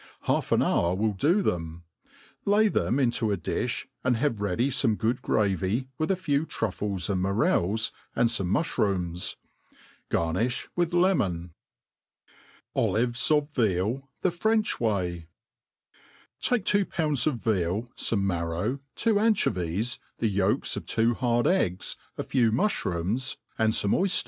[0.21, 1.83] Half an hour will do them.
[2.43, 7.07] Lay them into a diih, and have ready fome good gravy, with a few trufles
[7.07, 9.35] and morels, and fome mulbrooms.
[10.09, 11.53] Ga^ nifli with le mon.
[12.75, 15.27] Olives of Veal the French way*
[16.41, 21.95] TAKE two pounds of veal, fome marrow, two anchovies^ the yolks of two hard eggs,
[22.17, 24.19] a few mulbrooms, and fome oyf* ters^ 58 THE ART OF COOKEp.